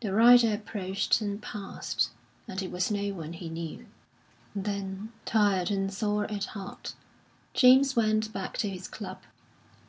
[0.00, 2.10] The rider approached and passed,
[2.46, 3.86] and it was no one he knew.
[4.54, 6.94] Then, tired and sore at heart,
[7.52, 9.22] James went back to his club.